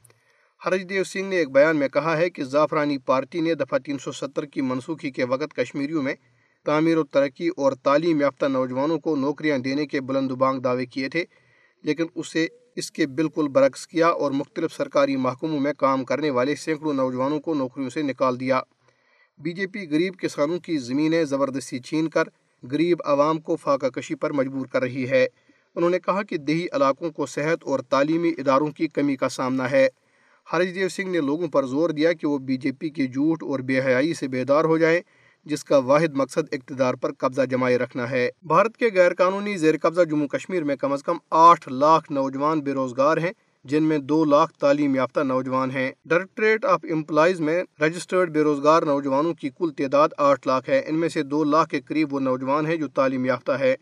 ہرج 0.66 0.88
دیو 0.88 1.04
سنگھ 1.04 1.26
نے 1.26 1.36
ایک 1.36 1.50
بیان 1.50 1.76
میں 1.76 1.88
کہا 1.88 2.16
ہے 2.16 2.30
کہ 2.30 2.44
زعفرانی 2.44 2.98
پارٹی 2.98 3.40
نے 3.40 3.54
دفعہ 3.54 3.78
تین 3.78 3.98
سو 3.98 4.12
ستر 4.12 4.44
کی 4.44 4.60
منسوخی 4.60 5.10
کے 5.10 5.24
وقت 5.24 5.56
کشمیریوں 5.56 6.02
میں 6.02 6.14
تعمیر 6.64 6.98
و 6.98 7.04
ترقی 7.04 7.48
اور 7.48 7.72
تعلیم 7.72 8.20
یافتہ 8.20 8.46
نوجوانوں 8.46 8.98
کو 8.98 9.16
نوکریاں 9.16 9.58
دینے 9.58 9.86
کے 9.86 10.00
بلند 10.00 10.30
و 10.30 10.36
بانگ 10.36 10.60
دعوے 10.60 10.86
کیے 10.86 11.08
تھے، 11.08 11.24
لیکن 11.82 12.06
اسے 12.14 12.46
اس 12.76 12.90
کے 12.90 13.06
بالکل 13.06 13.48
برعکس 13.48 13.86
کیا 13.86 14.08
اور 14.08 14.30
مختلف 14.30 14.72
سرکاری 14.72 15.16
محکموں 15.16 15.60
میں 15.60 15.72
کام 15.72 16.04
کرنے 16.04 16.30
والے 16.30 16.54
سینکڑوں 16.54 16.94
نوجوانوں 16.94 17.40
کو 17.40 17.54
نوکریوں 17.54 17.90
سے 17.90 18.02
نکال 18.02 18.40
دیا۔ 18.40 18.60
بی 19.38 19.52
جے 19.52 19.66
پی 19.66 19.86
غریب 19.90 20.14
کسانوں 20.18 20.58
کی 20.58 20.76
زمینیں 20.78 21.24
زبردستی 21.24 21.78
چھین 21.78 22.08
کر 22.08 22.24
غریب 22.70 22.98
عوام 23.04 23.40
کو 23.40 23.56
فاقہ 23.56 23.86
کشی 23.86 24.14
پر 24.14 24.32
مجبور 24.32 24.66
کر 24.66 24.82
رہی 24.82 25.10
ہے۔ 25.10 25.26
انہوں 25.74 25.90
نے 25.90 25.98
کہا 25.98 26.22
کہ 26.22 26.36
دیہی 26.36 26.66
علاقوں 26.72 27.10
کو 27.10 27.26
صحت 27.26 27.64
اور 27.64 27.80
تعلیمی 27.80 28.32
اداروں 28.38 28.70
کی 28.70 28.88
کمی 28.88 29.16
کا 29.16 29.28
سامنا 29.28 29.70
ہے۔ 29.70 29.88
ہریش 30.52 30.74
دیو 30.74 30.88
سنگھ 30.88 31.08
نے 31.08 31.20
لوگوں 31.20 31.48
پر 31.48 31.66
زور 31.66 31.90
دیا 31.90 32.12
کہ 32.12 32.26
وہ 32.26 32.38
بی 32.38 32.56
جے 32.56 32.72
پی 32.72 32.90
کے 32.90 33.06
جھوٹ 33.06 33.42
اور 33.42 33.60
بے 33.60 33.80
حیائی 33.80 34.14
سے 34.14 34.28
بیدار 34.28 34.64
ہو 34.64 34.78
جائیں۔ 34.78 35.00
جس 35.44 35.64
کا 35.64 35.78
واحد 35.78 36.14
مقصد 36.14 36.52
اقتدار 36.52 36.94
پر 36.94 37.12
قبضہ 37.12 37.42
جمائے 37.42 37.78
رکھنا 37.78 38.10
ہے۔ 38.10 38.28
بھارت 38.42 38.76
کے 38.76 38.88
غیر 38.94 39.14
قانونی 39.14 39.56
زیر 39.56 39.74
قبضہ 39.82 40.02
جموں 40.02 40.28
کشمیر 40.28 40.64
میں 40.64 40.76
کم 40.76 40.92
از 40.92 41.02
کم 41.02 41.16
آٹھ 41.30 41.68
لاکھ 41.68 42.12
نوجوان 42.12 42.60
بے 42.60 42.72
روزگار 42.72 43.16
ہیں، 43.16 43.32
جن 43.64 43.82
میں 43.82 43.98
دو 43.98 44.24
لاکھ 44.24 44.52
تعلیم 44.52 44.94
یافتہ 44.94 45.20
نوجوان 45.20 45.70
ہیں۔ 45.70 45.92
ڈائریکٹریٹ 46.04 46.64
آف 46.64 46.84
امپلائز 46.90 47.40
میں 47.40 47.62
رجسٹرڈ 47.80 48.30
بے 48.30 48.42
روزگار 48.42 48.82
نوجوانوں 48.82 49.34
کی 49.34 49.50
کل 49.58 49.70
تعداد 49.70 50.08
آٹھ 50.18 50.46
لاکھ 50.46 50.70
ہے۔ 50.70 50.82
ان 50.86 51.00
میں 51.00 51.08
سے 51.08 51.22
دو 51.22 51.44
لاکھ 51.44 51.70
کے 51.70 51.80
قریب 51.80 52.14
وہ 52.14 52.20
نوجوان 52.20 52.66
ہیں 52.66 52.76
جو 52.76 52.88
تعلیم 52.88 53.24
یافتہ 53.24 53.52
ہے 53.52 53.74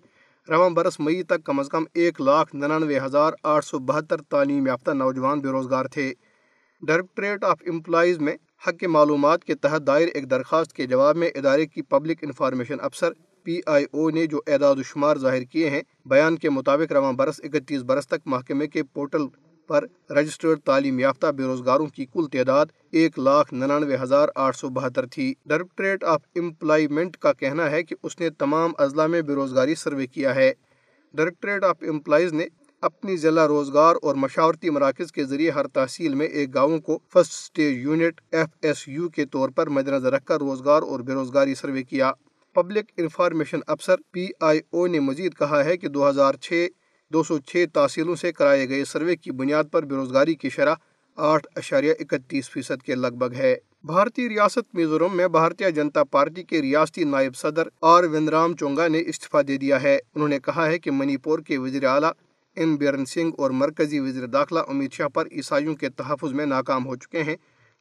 رواں 0.49 0.71
برس 0.71 1.01
مئی 1.01 1.23
تک 1.23 1.45
کم 1.45 1.61
از 1.61 1.69
کم 1.69 1.85
ایک 1.95 2.21
لاکھ 2.21 2.57
ننانوے 2.57 2.99
ہزار 2.99 3.33
آٹھ 3.43 3.65
سو 3.65 3.79
بہتر 3.79 4.21
تعلیم 4.29 4.67
یافتہ 4.67 4.91
نوجوان 4.91 5.41
بے 5.41 5.49
روزگار 5.49 5.85
تھے۔ 5.85 6.13
ڈائریکٹریٹ 6.83 7.45
آف 7.45 7.63
امپلائز 7.67 8.19
میں 8.19 8.37
حق 8.67 8.77
کے 8.79 8.89
معلومات 8.89 9.45
کے 9.45 9.55
تحت 9.55 9.87
دائر 9.87 10.09
ایک 10.15 10.31
درخواست 10.31 10.73
کے 10.73 10.87
جواب 10.87 11.17
میں 11.17 11.29
ادارے 11.35 11.67
کی 11.67 11.83
پبلک 11.83 12.19
انفارمیشن 12.23 12.81
افسر 12.81 13.13
پی 13.45 13.61
آئی 13.67 13.85
او 13.91 14.09
نے 14.11 14.27
جو 14.27 14.41
اعداد 14.47 14.77
و 14.77 14.83
شمار 14.83 15.17
ظاہر 15.17 15.43
کیے 15.43 15.71
ہیں، 15.71 15.81
بیان 16.07 16.37
کے 16.37 16.51
مطابق 16.51 16.93
رواں 16.93 17.13
برس، 17.13 17.41
اکتیس 17.45 17.83
برس 17.83 18.09
تک 18.09 18.27
محکمے 18.27 18.67
کے 18.67 18.83
پورٹل 18.83 19.27
پر 19.69 19.85
رجسٹرڈ 20.11 20.61
تعلیم 20.61 20.99
یافتہ 20.99 21.27
بے 21.27 21.43
روزگاروں 21.43 21.87
کی 21.87 22.07
کل 22.07 22.27
تعداد 22.33 22.67
ایک 22.91 23.19
لاکھ 23.19 23.55
ننانوے 23.55 23.97
ہزار 24.03 24.29
آٹھ 24.35 24.57
سو 24.57 24.69
بہتر 24.69 25.07
تھی۔ 25.07 25.33
ڈائریکٹریٹ 25.47 26.05
آف 26.05 26.21
امپلائمنٹ 26.37 27.17
کا 27.17 27.33
کہنا 27.33 27.71
ہے 27.71 27.83
کہ 27.83 27.97
اس 28.03 28.21
نے 28.21 28.31
تمام 28.31 28.73
اضلاع 28.79 29.07
میں 29.07 29.23
بے 29.23 29.35
روزگاری 29.35 29.75
سروے 29.75 30.07
کیا 30.07 30.35
ہے۔ 30.35 30.53
ڈائریکٹریٹ 31.15 31.65
آف 31.65 31.77
امپلائز 31.89 32.33
نے 32.33 32.47
اپنی 32.83 33.17
ضلع 33.17 33.47
روزگار 33.47 33.97
اور 34.03 34.15
مشاورتی 34.15 34.71
مراکز 34.71 35.13
کے 35.13 35.25
ذریعے 35.25 35.51
ہر 35.51 35.67
تحصیل 35.67 36.15
میں 36.15 36.27
ایک 36.27 36.55
گاؤں 36.55 36.79
کو 36.79 36.99
first 37.13 37.33
stage 37.33 37.79
unit 37.79 38.21
F 38.33 38.49
S 38.63 38.89
U 38.89 39.09
کے 39.09 39.25
طور 39.25 39.49
پر 39.49 39.69
مد 39.69 39.89
نظر 39.89 40.13
رکھ 40.13 40.25
کر 40.25 40.39
روزگار 40.39 40.83
اور 40.83 41.01
بے 41.01 41.13
روزگاری 41.13 41.55
سروے 41.55 41.83
کیا۔ 41.83 42.13
پبلک 42.55 42.85
انفارمیشن 42.97 43.61
افسر 43.67 43.95
پی 44.13 44.27
آئی 44.41 44.61
او 44.71 44.87
نے 44.87 45.01
مزید 45.01 45.35
کہا 45.39 45.65
ہے 45.65 45.77
کہ 45.77 45.89
دو 45.89 46.09
ہزار 46.09 46.35
چھ، 46.35 46.69
دو 47.13 47.23
سو 47.23 47.39
چھ 47.39 47.65
تحصیلوں 47.73 48.15
سے 48.15 48.33
کرائے 48.33 48.69
گئے 48.69 48.85
سروے 48.85 49.17
کی 49.17 49.31
بنیاد 49.31 49.65
پر 49.73 49.85
بے 49.85 49.95
روزگاری 49.95 50.35
کی 50.35 50.51
شرح 50.51 50.75
آٹھ 51.17 51.47
اشاریہ 51.57 51.93
اکتیس 52.01 52.51
فیصد 52.51 52.83
کے 52.83 52.95
لگ 52.95 53.19
بھگ 53.19 53.35
ہے۔ 53.35 53.57
بھارتی 53.85 54.29
ریاست 54.29 54.75
میزورم 54.75 55.17
میں 55.17 55.29
بھارتیہ 55.29 55.71
جنتا 55.71 56.05
پارٹی 56.05 56.43
کے 56.43 56.63
ریاستی 56.63 57.05
نائب 57.05 57.37
صدر 57.37 57.69
آر 57.81 58.05
وندرام 58.05 58.57
چونگا 58.57 58.89
نے 58.89 59.03
استعفیٰ 59.07 59.41
دے 59.49 59.57
دیا 59.57 59.83
ہے۔ 59.83 59.99
انہوں 60.15 60.29
نے 60.29 60.39
کہا 60.39 60.67
ہے 60.67 60.79
کہ 60.79 60.91
منی 60.91 61.17
پور 61.17 61.39
کے 61.39 61.59
وزیر 61.59 61.85
اعلیٰ 61.85 62.11
این 62.61 62.77
بیرن 62.77 63.05
سنگھ 63.05 63.35
اور 63.39 63.51
مرکزی 63.51 64.01
وزیر 64.01 64.27
داخلہ 64.27 64.59
امت 64.69 64.93
شاہ 64.93 65.09
پر 65.09 65.27
عیسائیوں 65.33 65.75
کے 65.75 65.89
تحفظ 65.89 66.33
میں 66.33 66.47
ناکام 66.47 66.87
ہو 66.87 66.97
چکے 66.97 67.23
ہیں۔ 67.23 67.37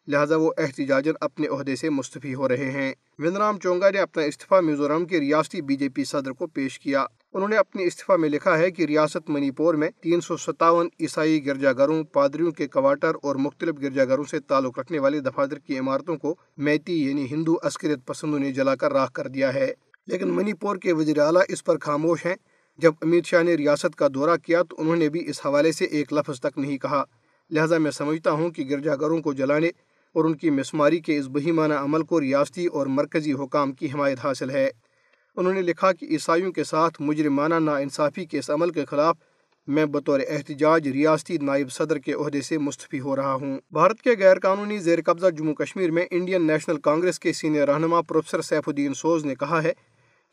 لہٰذا 0.07 0.35
وہ 0.35 0.51
احتجاجن 0.57 1.11
اپنے 1.21 1.47
عہدے 1.47 1.75
سے 1.75 1.89
مستفی 1.89 2.33
ہو 2.35 2.47
رہے 2.47 2.71
ہیں۔ 2.71 2.93
وندرام 3.19 3.59
چونگا 3.59 3.89
نے 3.89 3.99
اپنا 3.99 4.23
استعفیٰ 4.23 4.61
میزورم 4.61 5.05
کے 5.05 5.19
ریاستی 5.19 5.61
بی 5.61 5.75
جے 5.75 5.89
پی 5.89 6.03
صدر 6.03 6.31
کو 6.31 6.47
پیش 6.47 6.79
کیا۔ 6.79 7.05
انہوں 7.33 7.49
نے 7.49 7.57
اپنے 7.57 7.83
استعفیٰ 7.83 8.17
میں 8.17 8.29
لکھا 8.29 8.57
ہے 8.57 8.71
کہ 8.71 8.85
ریاست 8.85 9.29
منی 9.29 9.51
پور 9.51 9.73
میں 9.73 9.89
تین 10.01 10.21
سو 10.21 10.37
ستاون 10.37 10.87
عیسائی 10.99 11.45
گرجا 11.45 11.71
گھروں 11.71 12.03
پادریوں 12.03 12.51
کے 12.51 12.67
کوارٹر 12.67 13.11
اور 13.23 13.35
مختلف 13.35 13.75
گرجا 13.81 14.05
گھروں 14.05 14.23
سے 14.23 14.39
تعلق 14.39 14.79
رکھنے 14.79 14.99
والے 14.99 15.19
دفاتر 15.19 15.59
کی 15.59 15.79
عمارتوں 15.79 16.17
کو 16.17 16.35
میتی 16.57 17.09
یعنی 17.09 17.27
ہندو 17.31 17.55
عسکریت 17.63 17.99
پسندوں 18.05 18.39
نے 18.39 18.51
جلا 18.51 18.75
کر 18.75 18.93
راہ 18.93 19.07
کر 19.13 19.27
دیا 19.27 19.53
ہے۔ 19.53 19.73
لیکن 20.07 20.29
منی 20.29 20.53
پور 20.53 20.75
کے 20.75 20.93
وزیر 20.93 21.19
اعلیٰ 21.19 21.41
اس 21.47 21.63
پر 21.63 21.77
خاموش 21.81 22.25
ہیں۔ 22.25 22.35
جب 22.81 22.93
امت 23.01 23.25
شاہ 23.25 23.43
نے 23.43 23.55
ریاست 23.55 23.95
کا 23.95 24.07
دورہ 24.13 24.37
کیا 24.45 24.63
تو 24.63 24.75
انہوں 24.79 24.95
نے 24.95 25.09
بھی 25.09 25.29
اس 25.29 25.45
حوالے 25.45 25.71
سے 25.71 25.85
ایک 25.85 26.13
لفظ 26.13 26.39
تک 26.39 26.57
نہیں 26.57 26.77
کہا۔ 26.77 27.03
لہٰذا 27.51 27.77
میں 27.77 27.91
سمجھتا 27.91 28.31
ہوں 28.31 28.49
کہ 28.49 28.63
گرجا 28.69 28.95
گھروں 28.95 29.21
کو 29.21 29.33
جلانے 29.33 29.67
اور 30.15 30.25
ان 30.25 30.37
کی 30.37 30.49
مسماری 30.49 30.99
کے 30.99 31.17
اس 31.17 31.27
بہیمانہ 31.27 31.73
عمل 31.73 32.03
کو 32.03 32.21
ریاستی 32.21 32.65
اور 32.65 32.87
مرکزی 32.87 33.33
حکام 33.33 33.71
کی 33.71 33.87
حمایت 33.93 34.19
حاصل 34.23 34.49
ہے۔ 34.49 34.69
انہوں 35.35 35.53
نے 35.53 35.61
لکھا 35.61 35.91
کہ 35.91 36.05
عیسائیوں 36.05 36.51
کے 36.51 36.63
ساتھ 36.63 37.01
مجرمانہ 37.01 37.55
ناانصافی 37.55 38.25
کے 38.25 38.39
اس 38.39 38.49
عمل 38.49 38.69
کے 38.69 38.85
خلاف 38.85 39.17
میں 39.67 39.85
بطور 39.85 40.19
احتجاج 40.29 40.87
ریاستی 40.87 41.37
نائب 41.37 41.71
صدر 41.71 41.97
کے 41.97 42.13
عہدے 42.13 42.41
سے 42.41 42.57
مستفی 42.57 42.99
ہو 42.99 43.15
رہا 43.15 43.33
ہوں۔ 43.33 43.59
بھارت 43.71 44.01
کے 44.01 44.09
غیر 44.19 44.39
قانونی 44.39 44.77
زیر 44.77 44.99
قبضہ 45.05 45.29
جموں 45.29 45.53
کشمیر 45.53 45.91
میں 45.91 46.05
انڈین 46.11 46.47
نیشنل 46.47 46.79
کانگریس 46.79 47.19
کے 47.19 47.33
سینئر 47.33 47.69
رہنما 47.69 48.01
پروفیسر 48.01 48.41
سیف 48.41 48.67
الدین 48.67 48.93
سوز 48.93 49.25
نے 49.25 49.35
کہا 49.35 49.63
ہے 49.63 49.73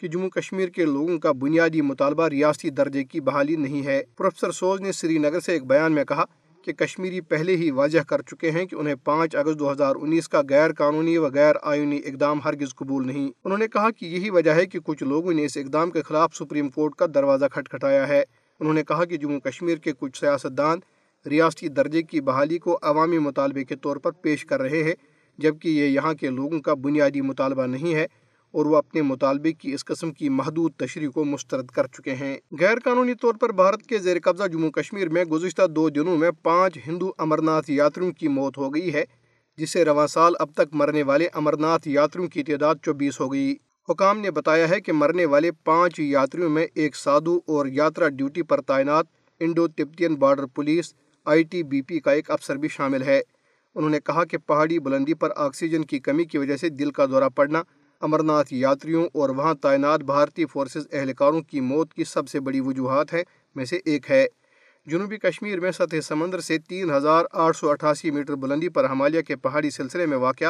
کہ 0.00 0.08
جموں 0.08 0.30
کشمیر 0.30 0.68
کے 0.68 0.84
لوگوں 0.84 1.18
کا 1.18 1.32
بنیادی 1.32 1.80
مطالبہ 1.80 2.28
ریاستی 2.28 2.70
درجے 2.70 3.04
کی 3.04 3.20
بحالی 3.20 3.56
نہیں 3.56 3.86
ہے۔ 3.86 4.02
پروفیسر 4.16 4.50
سوز 4.50 4.80
نے 4.80 4.92
سری 4.92 5.18
نگر 5.18 5.40
سے 5.40 5.52
ایک 5.52 5.66
بیان 5.66 5.92
میں 5.92 6.04
کہا 6.04 6.24
کہ 6.64 6.72
کشمیری 6.72 7.20
پہلے 7.20 7.56
ہی 7.56 7.70
واضح 7.70 7.98
کر 7.98 8.22
چکے 8.22 8.50
ہیں 8.50 8.66
کہ 8.66 8.74
انہیں 8.74 8.94
پانچ 9.04 9.36
اگست 9.36 9.58
دو 9.58 9.72
ہزار 9.72 9.96
انیس 10.00 10.28
کا 10.28 10.42
غیر 10.50 10.72
قانونی 10.72 11.18
و 11.18 11.26
غیر 11.26 11.54
آئینی 11.62 12.00
اقدام 12.06 12.40
ہرگز 12.44 12.74
قبول 12.74 13.06
نہیں۔ 13.06 13.30
انہوں 13.44 13.58
نے 13.58 13.68
کہا 13.68 13.90
کہ 13.90 14.06
یہی 14.06 14.30
وجہ 14.30 14.50
ہے 14.50 14.66
کہ 14.66 14.78
کچھ 14.84 15.02
لوگوں 15.02 15.32
نے 15.32 15.44
اس 15.44 15.56
اقدام 15.56 15.90
کے 15.90 16.02
خلاف 16.02 16.36
سپریم 16.36 16.68
کورٹ 16.68 16.94
کا 16.94 17.06
دروازہ 17.14 17.44
کھٹکھٹایا 17.52 18.08
ہے۔ 18.08 18.24
انہوں 18.60 18.74
نے 18.74 18.84
کہا 18.84 19.04
کہ 19.04 19.16
جموں 19.16 19.40
کشمیر 19.40 19.76
کے 19.76 19.92
کچھ 19.98 20.20
سیاستدان 20.20 20.78
ریاستی 21.30 21.68
درجے 21.68 22.02
کی 22.02 22.20
بحالی 22.20 22.58
کو 22.58 22.78
عوامی 22.82 23.18
مطالبے 23.18 23.64
کے 23.64 23.76
طور 23.76 23.96
پر 23.96 24.10
پیش 24.10 24.44
کر 24.44 24.62
رہے 24.62 24.82
ہیں، 24.82 24.94
جبکہ 25.38 25.68
یہ 25.68 25.84
یہاں 25.84 26.14
کے 26.14 26.30
لوگوں 26.30 26.60
کا 26.60 26.74
بنیادی 26.74 27.20
مطالبہ 27.20 27.66
نہیں 27.66 27.94
ہے۔ 27.94 28.06
اور 28.56 28.66
وہ 28.66 28.76
اپنے 28.76 29.02
مطالبے 29.02 29.52
کی 29.52 29.72
اس 29.72 29.84
قسم 29.84 30.10
کی 30.10 30.28
محدود 30.28 30.72
تشریح 30.76 31.08
کو 31.08 31.24
مسترد 31.24 31.66
کر 31.66 31.86
چکے 31.86 32.14
ہیں۔ 32.14 32.36
غیر 32.60 32.78
قانونی 32.84 33.14
طور 33.14 33.34
پر 33.34 33.52
بھارت 33.52 33.82
کے 33.82 33.98
زیر 33.98 34.16
قبضہ 34.22 34.46
جموں 34.48 34.70
کشمیر 34.70 35.08
میں 35.08 35.24
گزشتہ 35.24 35.66
دو 35.66 35.88
دنوں 35.90 36.16
میں 36.16 36.30
پانچ 36.42 36.78
ہندو 36.86 37.10
امرناتھ 37.18 37.70
یاتریوں 37.70 38.12
کی 38.12 38.28
موت 38.28 38.58
ہو 38.58 38.74
گئی 38.74 38.94
ہے، 38.94 39.04
جس 39.58 39.70
سے 39.70 39.84
رواں 39.84 40.06
سال 40.06 40.32
اب 40.38 40.52
تک 40.54 40.74
مرنے 40.74 41.02
والے 41.02 41.28
امرناتھ 41.32 41.88
یاتریوں 41.88 42.28
کی 42.28 42.42
تعداد 42.42 42.74
چوبیس 42.84 43.20
ہو 43.20 43.32
گئی۔ 43.32 43.54
حکام 43.88 44.18
نے 44.18 44.30
بتایا 44.30 44.68
ہے 44.68 44.80
کہ 44.80 44.92
مرنے 44.92 45.24
والے 45.24 45.50
پانچ 45.64 46.00
یاتریوں 46.00 46.50
میں 46.50 46.66
ایک 46.74 46.96
سادھو 46.96 47.38
اور 47.46 47.66
یاترا 47.66 48.08
ڈیوٹی 48.08 48.42
پر 48.42 48.60
تعینات 48.60 49.06
Indo 49.40 49.68
Tibetan 49.68 50.14
border 50.14 50.46
police, 50.46 50.94
I 51.26 51.42
T 51.42 51.62
B 51.62 51.82
P 51.82 52.00
کا 52.00 52.12
ایک 52.12 52.30
افسر 52.30 52.56
بھی 52.56 52.68
شامل 52.68 53.02
ہے۔ 53.02 53.20
انہوں 53.76 53.90
نے 53.90 54.00
کہا 54.00 54.24
کہ 54.24 54.38
پہاڑی 54.38 54.78
بلندی 54.78 55.14
پر 55.14 55.30
آکسیجن 55.36 55.84
کی 55.84 55.98
کمی 55.98 56.24
کی 56.24 56.38
وجہ 56.38 56.56
سے 56.56 56.68
دل 56.68 56.90
کا 56.90 57.06
دورہ 57.06 57.28
پڑنا 57.28 57.62
امرناتھ 58.00 58.54
یاتریوں 58.54 59.06
اور 59.14 59.28
وہاں 59.28 59.54
تعینات 59.54 60.00
بھارتی 60.00 60.46
فورسز 60.46 60.86
اہلکاروں 60.92 61.40
کی 61.40 61.60
موت 61.60 61.94
کی 61.94 62.04
سب 62.04 62.28
سے 62.28 62.40
بڑی 62.40 62.60
وجوہات 62.60 63.12
ہے 63.12 63.22
میں 63.54 63.64
سے 63.64 63.78
ایک 63.84 64.10
ہے۔ 64.10 64.26
جنوبی 64.86 65.16
کشمیر 65.16 65.60
میں 65.60 65.70
سطح 65.70 66.00
سمندر 66.02 66.40
سے 66.40 66.58
تین 66.58 66.90
ہزار 66.90 67.24
آٹھ 67.32 67.56
سو 67.56 67.70
اٹھاسی 67.70 68.10
میٹر 68.10 68.34
بلندی 68.34 68.68
پر 68.68 68.84
ہمالیہ 68.84 69.22
کے 69.22 69.36
پہاڑی 69.36 69.70
سلسلے 69.70 70.06
میں 70.06 70.16
واقع 70.16 70.44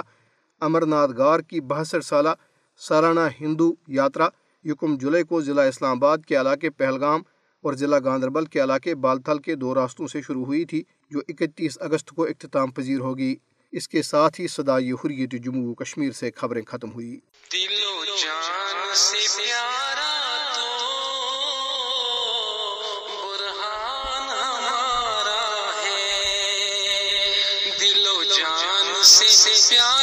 امرناتھ 0.60 1.10
غار 1.10 1.40
کی 1.40 1.60
بہتر 1.60 2.00
سالہ 2.00 2.28
سالانہ 2.76 3.20
ہندو 3.40 3.72
یاترا 3.88 4.28
یکم 4.64 4.96
جولائی 4.96 5.24
کو 5.24 5.40
ضلع 5.40 5.62
اسلام 5.62 5.96
آباد 5.96 6.18
کے 6.18 6.40
علاقے 6.40 6.70
پہلگام 6.70 7.22
اور 7.62 7.74
ضلع 7.74 7.98
گاندربل 8.04 8.44
کے 8.44 8.62
علاقے 8.62 8.94
بالتھل 8.94 9.38
کے 9.38 9.54
دو 9.54 9.74
راستوں 9.74 10.06
سے 10.06 10.22
شروع 10.22 10.44
ہوئی 10.44 10.64
تھی، 10.64 10.82
جو 11.10 11.20
اکتیس 11.28 11.78
اگست 11.80 12.10
کو 12.10 12.24
اختتام 12.24 12.70
پذیر 12.70 12.98
ہوگی۔ 12.98 13.36
اس 13.72 13.88
کے 13.88 14.02
ساتھ 14.02 14.40
ہی 14.40 14.48
صدائی 14.48 14.92
حریت 14.92 15.44
جموں 15.44 15.74
کشمیر 15.74 16.12
سے 16.12 16.30
خبریں 16.36 16.62
ختم 16.62 16.92
ہوئی۔ 16.92 17.18
دل 17.52 17.84
و 17.84 18.04
جان 18.04 18.94
سے 18.94 19.26
پیارا 19.36 20.12
برہان 23.08 24.28
ہمارا 24.28 25.72
ہے۔ 25.84 26.26
دل 27.80 28.06
و 28.06 28.22
جان 28.24 29.04
سے 29.04 29.74
پیارا 29.74 29.95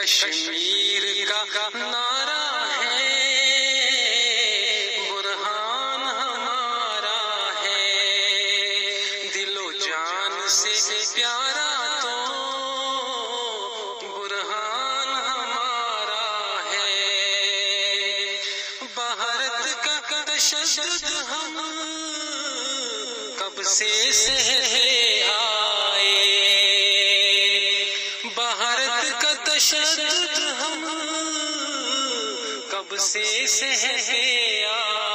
کشمیر 0.00 1.02
کا 1.52 1.68
نعرہ 1.74 2.64
ہے، 2.80 3.08
برہان 5.10 6.02
ہمارا 6.02 7.50
ہے۔ 7.62 9.30
دل 9.34 9.56
و 9.56 9.72
جان 9.72 10.48
سے 10.48 11.04
پیارا 11.14 11.98
تو 12.02 12.16
برہان 14.02 15.08
ہمارا 15.08 16.62
ہے۔ 16.70 17.06
بھارت 18.94 19.84
کا 19.84 20.22
تشدد 20.26 21.04
ہم 21.28 21.54
کب 23.38 23.62
سے 23.62 24.10
سہے 24.12 24.79
سے 33.50 33.66
ہے 33.66 35.09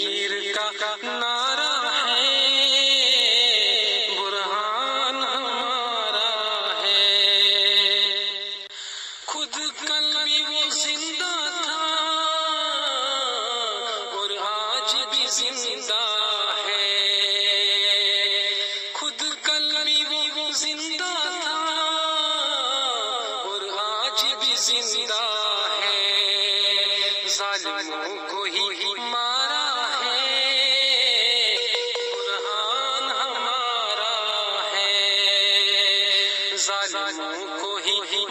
ہی 38.12 38.26